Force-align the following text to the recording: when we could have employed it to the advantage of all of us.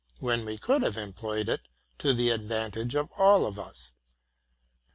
when 0.17 0.43
we 0.45 0.57
could 0.57 0.81
have 0.81 0.97
employed 0.97 1.47
it 1.47 1.61
to 1.99 2.11
the 2.11 2.31
advantage 2.31 2.95
of 2.95 3.11
all 3.17 3.45
of 3.45 3.59
us. 3.59 3.91